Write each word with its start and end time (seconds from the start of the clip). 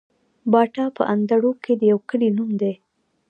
باټا 0.51 0.85
په 0.97 1.03
اندړو 1.13 1.51
کي 1.63 1.73
د 1.77 1.81
يو 1.91 1.99
کلي 2.09 2.29
نوم 2.37 2.49
دی 2.61 2.73